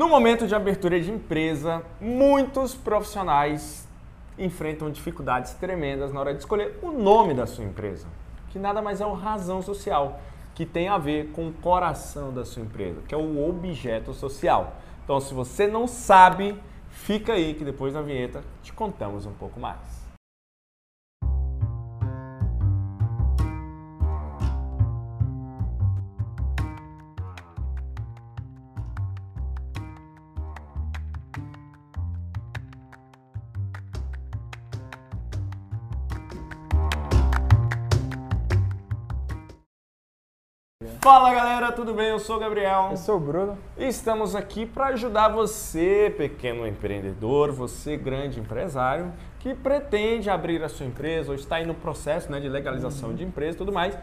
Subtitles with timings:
[0.00, 3.86] No momento de abertura de empresa, muitos profissionais
[4.38, 8.06] enfrentam dificuldades tremendas na hora de escolher o nome da sua empresa,
[8.48, 10.18] que nada mais é o razão social,
[10.54, 14.72] que tem a ver com o coração da sua empresa, que é o objeto social.
[15.04, 16.58] Então, se você não sabe,
[16.88, 19.99] fica aí que depois da vinheta te contamos um pouco mais.
[41.02, 42.08] Fala galera, tudo bem?
[42.08, 42.88] Eu sou o Gabriel.
[42.90, 43.56] Eu sou o Bruno.
[43.78, 50.68] E estamos aqui para ajudar você, pequeno empreendedor, você, grande empresário, que pretende abrir a
[50.68, 53.14] sua empresa ou está aí no processo né, de legalização uhum.
[53.14, 53.96] de empresa e tudo mais,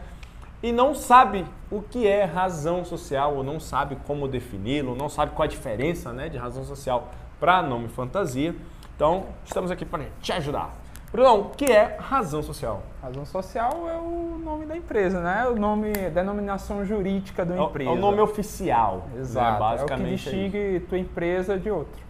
[0.60, 5.30] e não sabe o que é razão social, ou não sabe como defini-lo, não sabe
[5.36, 8.56] qual a diferença né, de razão social para nome fantasia.
[8.96, 10.74] Então, estamos aqui para te ajudar.
[11.10, 12.82] Brunão, o que é razão social?
[13.00, 15.46] Razão social é o nome da empresa, né?
[15.48, 17.90] O nome, denominação jurídica da empresa.
[17.90, 19.06] É o nome oficial.
[19.14, 19.20] Né?
[19.20, 19.52] Exato.
[19.52, 19.58] Né?
[19.58, 22.08] Basicamente é o que distingue é tua empresa de outra.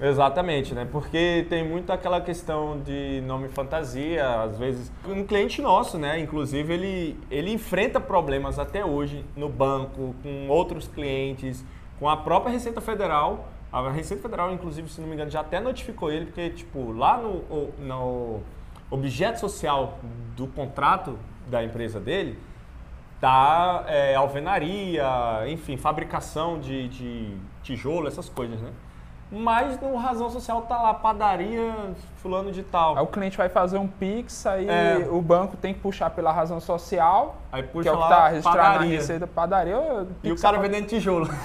[0.00, 0.88] Exatamente, né?
[0.90, 4.90] Porque tem muito aquela questão de nome fantasia, às vezes.
[5.06, 6.18] Um cliente nosso, né?
[6.18, 11.62] Inclusive, ele, ele enfrenta problemas até hoje no banco, com outros clientes,
[12.00, 15.60] com a própria Receita Federal a Receita Federal, inclusive, se não me engano, já até
[15.60, 18.40] notificou ele, porque, tipo, lá no, no
[18.90, 19.98] objeto social
[20.36, 22.38] do contrato da empresa dele,
[23.20, 25.06] tá é, alvenaria,
[25.46, 28.70] enfim, fabricação de, de tijolo, essas coisas, né?
[29.32, 31.72] Mas no razão social tá lá, padaria
[32.16, 32.98] fulano de tal.
[32.98, 35.06] Aí o cliente vai fazer um Pix, aí é.
[35.08, 38.28] o banco tem que puxar pela razão social, aí puxa que é o que tá
[38.28, 38.88] registrado padaria.
[38.88, 40.06] na receita padaria.
[40.24, 41.28] E o cara vendendo tijolo.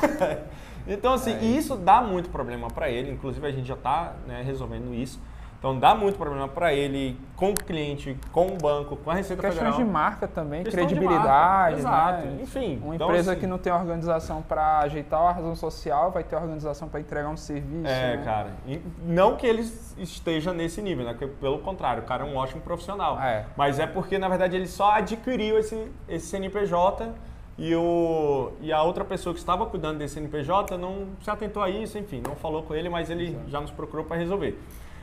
[0.87, 1.43] Então, assim, é.
[1.43, 3.11] isso dá muito problema para ele.
[3.11, 5.19] Inclusive, a gente já está né, resolvendo isso.
[5.65, 9.41] Então, dá muito problema para ele com o cliente, com o banco, com a Receita
[9.41, 9.83] Questões Federal.
[9.83, 11.79] de marca também, Questão credibilidade.
[11.79, 12.37] Exato, né?
[12.43, 12.79] enfim.
[12.83, 16.35] Uma então, empresa assim, que não tem organização para ajeitar a razão social vai ter
[16.35, 17.87] organização para entregar um serviço.
[17.87, 18.23] É, né?
[18.23, 18.49] cara.
[18.67, 19.63] E não que ele
[19.97, 21.15] esteja nesse nível, né?
[21.41, 23.19] pelo contrário, o cara é um ótimo profissional.
[23.19, 23.45] É.
[23.57, 27.11] Mas é porque, na verdade, ele só adquiriu esse, esse CNPJ
[27.57, 31.69] e, o, e a outra pessoa que estava cuidando desse NPJ não se atentou a
[31.69, 33.49] isso, enfim, não falou com ele, mas ele Exato.
[33.49, 34.59] já nos procurou para resolver.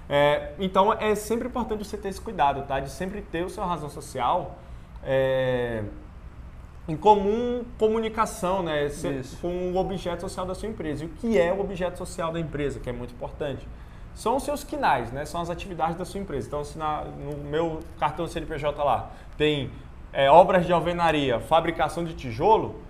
[0.09, 2.81] É, então é sempre importante você ter esse cuidado, tá?
[2.81, 4.59] De sempre ter o seu razão social
[5.03, 5.83] é,
[6.87, 8.91] em comum comunicação, né?
[9.41, 11.05] Com o objeto social da sua empresa.
[11.05, 13.67] E o que é o objeto social da empresa, que é muito importante?
[14.15, 15.25] São os seus quinais, né?
[15.25, 16.47] São as atividades da sua empresa.
[16.47, 19.71] Então, se na, no meu cartão CNPJ lá tem
[20.13, 22.81] é, obras de alvenaria, fabricação de tijolo,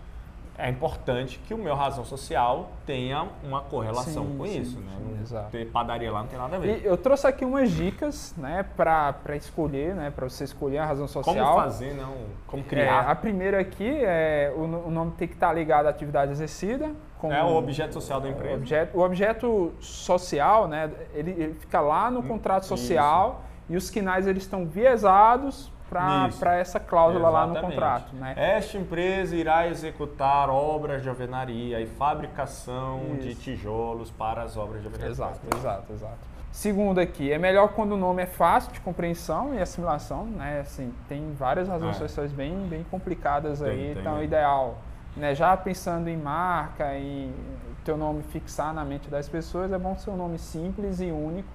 [0.58, 4.92] é importante que o meu razão social tenha uma correlação sim, com sim, isso, né?
[5.24, 6.82] Sim, não ter padaria lá não tem nada a ver.
[6.82, 11.08] E eu trouxe aqui umas dicas, né, para escolher, né, para você escolher a razão
[11.08, 11.54] social.
[11.54, 12.14] Como fazer, não?
[12.46, 13.04] Como criar?
[13.06, 16.92] É, a primeira aqui é o, o, nome tem que estar ligado à atividade exercida.
[17.24, 18.54] É o objeto social da empresa.
[18.54, 23.72] O objeto, o objeto social, né, ele, ele fica lá no hum, contrato social isso.
[23.72, 25.72] e os quinais eles estão viesados
[26.38, 27.54] para essa cláusula Exatamente.
[27.54, 28.16] lá no contrato.
[28.16, 28.34] Né?
[28.36, 33.28] Esta empresa irá executar obras de alvenaria e fabricação Isso.
[33.28, 35.12] de tijolos para as obras de alvenaria.
[35.12, 36.32] Exato, exato, exato.
[36.52, 40.60] Segundo aqui, é melhor quando o nome é fácil de compreensão e assimilação, né?
[40.60, 42.26] Assim, tem várias razões é.
[42.28, 44.76] bem, bem complicadas tem, aí, tem, então é ideal,
[45.16, 45.34] né?
[45.34, 47.32] Já pensando em marca, em
[47.84, 51.48] teu nome fixar na mente das pessoas, é bom ser um nome simples e único,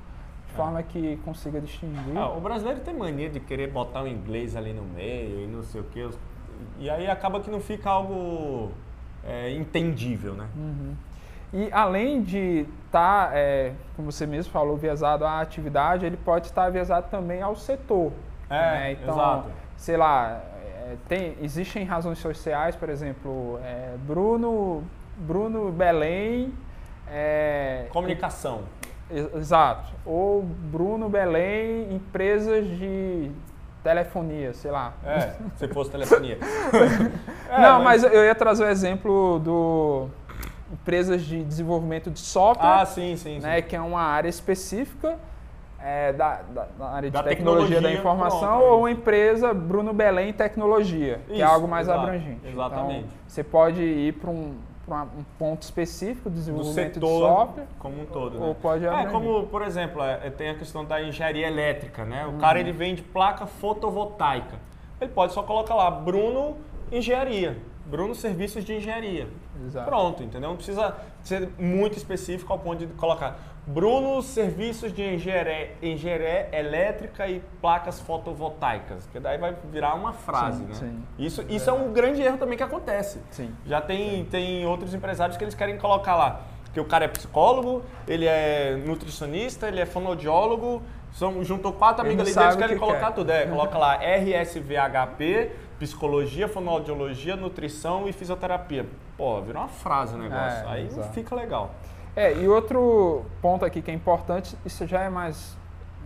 [0.55, 2.17] forma que consiga distinguir.
[2.17, 5.63] Ah, o brasileiro tem mania de querer botar o inglês ali no meio e não
[5.63, 6.09] sei o que.
[6.79, 8.71] E aí acaba que não fica algo
[9.23, 10.47] é, entendível, né?
[10.55, 10.95] Uhum.
[11.53, 16.47] E além de estar, tá, é, como você mesmo falou, viesado à atividade, ele pode
[16.47, 18.11] estar viesado também ao setor.
[18.49, 18.91] É, né?
[18.93, 19.51] então, exato.
[19.77, 20.41] sei lá,
[20.87, 24.83] é, tem, existem razões sociais, por exemplo, é, Bruno,
[25.17, 26.53] Bruno Belém.
[27.09, 28.63] É, Comunicação.
[29.09, 29.93] Exato.
[30.05, 33.31] Ou Bruno Belém, empresas de
[33.83, 34.93] telefonia, sei lá.
[35.03, 36.37] É, se fosse telefonia.
[37.49, 38.03] é, Não, mas...
[38.03, 38.13] mas...
[38.13, 40.09] eu ia trazer o exemplo do
[40.71, 42.81] empresas de desenvolvimento de software.
[42.81, 43.39] Ah, sim, sim.
[43.39, 43.67] Né, sim.
[43.67, 45.17] Que é uma área específica
[45.79, 49.53] é, da, da, da, área de da tecnologia, tecnologia, da informação, pronto, ou uma empresa
[49.53, 52.47] Bruno Belém Tecnologia, Isso, que é algo mais exato, abrangente.
[52.47, 52.99] Exatamente.
[52.99, 54.55] Então, você pode ir para um
[54.87, 57.67] para um ponto específico de desenvolvimento do setor, de software.
[57.77, 58.55] Como um todo, ou né?
[58.61, 62.25] pode É, como, por exemplo, é, tem a questão da engenharia elétrica, né?
[62.25, 62.37] O uhum.
[62.37, 64.55] cara ele vende placa fotovoltaica.
[65.01, 66.55] Ele pode só colocar lá Bruno
[66.91, 67.57] Engenharia.
[67.85, 69.27] Bruno Serviços de Engenharia.
[69.65, 69.85] Exato.
[69.85, 70.49] Pronto, entendeu?
[70.49, 77.27] Não precisa ser muito específico ao ponto de colocar Bruno Serviços de Engenharia, Engenharia Elétrica
[77.27, 80.73] e Placas Fotovoltaicas, que daí vai virar uma frase, sim, né?
[80.73, 81.03] Sim.
[81.19, 83.19] Isso, isso é um grande erro também que acontece.
[83.29, 83.53] Sim.
[83.65, 86.41] Já tem, tem outros empresários que eles querem colocar lá
[86.73, 90.81] que o cara é psicólogo, ele é nutricionista, ele é fonoaudiólogo,
[91.13, 93.13] são, juntou quatro amigos ali que querem colocar quer.
[93.13, 93.31] tudo.
[93.31, 98.85] É, coloca lá RSVHP, psicologia, fonoaudiologia, nutrição e fisioterapia.
[99.17, 100.67] Pô, virou uma frase o negócio.
[100.67, 101.13] É, Aí exato.
[101.13, 101.71] fica legal.
[102.15, 105.57] É, e outro ponto aqui que é importante, isso já é mais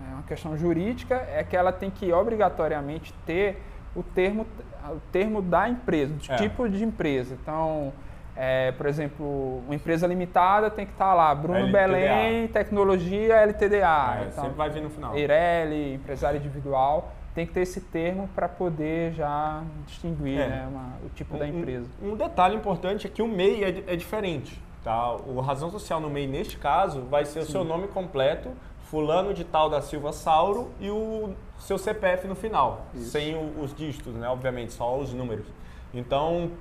[0.10, 3.62] é uma questão jurídica, é que ela tem que obrigatoriamente ter
[3.96, 4.48] o termo,
[4.90, 6.36] o termo da empresa, do é.
[6.38, 7.38] tipo de empresa.
[7.42, 7.94] Então,
[8.36, 11.80] é, por exemplo, uma empresa limitada tem que estar tá lá, Bruno LTDA.
[11.80, 14.18] Belém, tecnologia LTDA.
[14.20, 15.16] É, então, sempre vai vir no final.
[15.16, 20.48] Eireli, empresário individual, tem que ter esse termo para poder já distinguir é.
[20.48, 21.90] né, uma, o tipo um, da empresa.
[22.02, 24.62] Um, um, detalhe importante é que o MEI é, é, diferente.
[24.84, 25.14] Tá?
[25.14, 27.50] O razão social no MEI, neste caso, vai ser Sim.
[27.50, 28.50] o seu nome completo,
[28.86, 33.12] fulano de tal da Silva Sauro e o seu CPF no final, Isso.
[33.12, 34.28] sem o, os dígitos, né?
[34.28, 35.46] obviamente, só os números.
[35.94, 36.52] Então,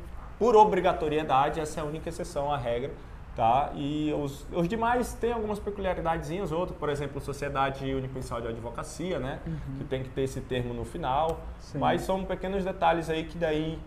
[0.41, 2.91] por obrigatoriedade, essa é a única exceção à regra.
[3.37, 3.71] Tá?
[3.75, 9.39] E os, os demais têm algumas peculiaridades, outros, por exemplo, Sociedade Unipersonal de Advocacia, né?
[9.47, 9.79] Uhum.
[9.79, 11.79] que tem que ter esse termo no final, Sim.
[11.79, 13.79] mas são pequenos detalhes aí que daí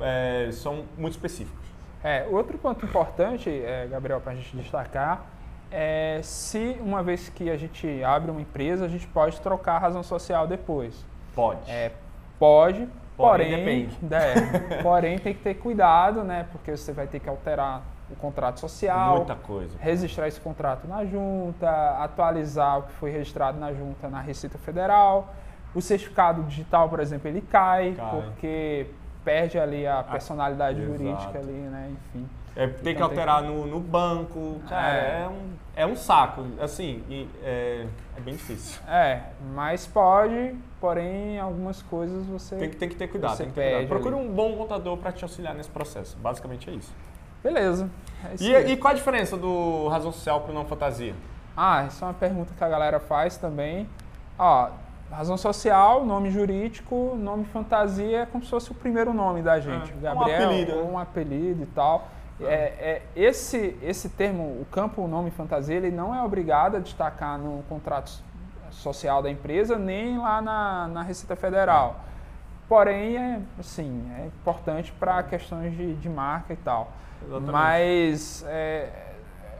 [0.00, 1.66] é, são muito específicos.
[2.02, 5.26] É, outro ponto importante, é, Gabriel, para a gente destacar,
[5.70, 9.78] é se uma vez que a gente abre uma empresa, a gente pode trocar a
[9.78, 11.04] razão social depois.
[11.34, 11.70] Pode.
[11.70, 11.92] É,
[12.38, 13.98] pode, Porém, porém depende.
[14.14, 16.46] É, porém, tem que ter cuidado, né?
[16.50, 19.16] Porque você vai ter que alterar o contrato social.
[19.16, 19.76] Muita coisa.
[19.78, 21.68] Registrar esse contrato na junta,
[21.98, 25.34] atualizar o que foi registrado na junta na Receita Federal.
[25.74, 28.10] O certificado digital, por exemplo, ele cai, cai.
[28.10, 28.86] porque
[29.24, 31.90] perde ali a ah, personalidade ah, jurídica ali, né?
[31.90, 32.28] Enfim.
[32.54, 33.56] É, tem então, que alterar tem que...
[33.56, 35.22] No, no banco, cara, é.
[35.22, 37.86] é, um, é um saco, assim, e, é,
[38.16, 38.78] é bem difícil.
[38.86, 39.22] É,
[39.54, 43.70] mas pode, porém, algumas coisas você Tem que, tem que ter cuidado, tem que ter
[43.70, 43.88] cuidado.
[43.88, 46.92] Procure um bom contador para te auxiliar nesse processo, basicamente é isso.
[47.42, 47.90] Beleza.
[48.22, 51.14] É e, e, qual a diferença do razão social para não fantasia?
[51.56, 53.88] Ah, essa é uma pergunta que a galera faz também.
[54.38, 54.70] Ó,
[55.12, 59.92] razão social, nome jurídico, nome fantasia é como se fosse o primeiro nome da gente.
[59.92, 60.82] É, Gabriel, um apelido, né?
[60.82, 62.08] um apelido e tal.
[62.40, 67.38] É, é, esse, esse termo, o campo nome fantasia, ele não é obrigado a destacar
[67.38, 68.10] no contrato
[68.70, 72.00] social da empresa, nem lá na, na Receita Federal.
[72.68, 76.90] Porém, é, assim, é importante para questões de, de marca e tal.
[77.22, 77.52] Exatamente.
[77.52, 78.88] Mas é,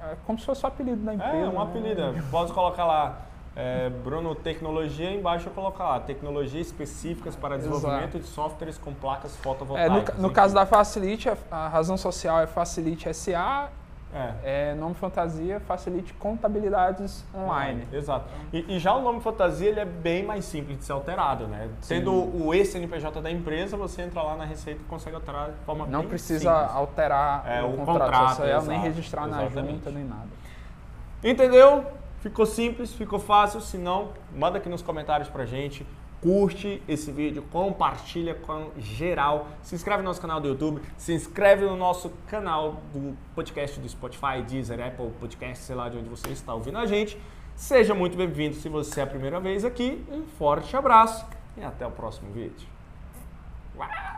[0.03, 1.37] é como se fosse o apelido da empresa.
[1.37, 2.13] É, um apelido.
[2.13, 2.25] Né?
[2.31, 3.21] Pode colocar lá
[3.55, 8.19] é, Bruno, tecnologia, embaixo eu colocar lá, tecnologia específicas para desenvolvimento Exato.
[8.21, 10.15] de softwares com placas fotovoltaicas.
[10.15, 13.69] É, no, no caso da Facilite, a, razão social é Facilite SA,
[14.15, 14.71] é.
[14.71, 14.75] é.
[14.75, 17.87] nome fantasia, Facilite contabilidades online.
[17.93, 18.27] É, exato.
[18.55, 21.69] E, e, já o nome fantasia ele é bem mais simples de ser alterado, né?
[21.83, 21.97] Sim.
[21.97, 25.87] Tendo o ex-CNPJ da empresa, você entra lá na Receita e consegue alterar de forma
[25.87, 26.77] Não precisa simples.
[26.77, 29.55] alterar é, o, o contrato, contrato social, nem registrar exatamente.
[29.55, 30.29] na junta, nem nada.
[31.23, 31.85] Entendeu?
[32.23, 35.85] Ficou simples, ficou fácil, se não, manda aqui nos comentários pra gente.
[36.21, 41.65] Curte esse vídeo, compartilha com geral, se inscreve no nosso canal do YouTube, se inscreve
[41.65, 46.29] no nosso canal do podcast do Spotify, Deezer, Apple Podcast, sei lá de onde você
[46.29, 47.21] está ouvindo a gente.
[47.57, 50.07] Seja muito bem-vindo se você é a primeira vez aqui.
[50.09, 51.27] Um forte abraço
[51.57, 52.69] e até o próximo vídeo.
[53.77, 54.12] Uau!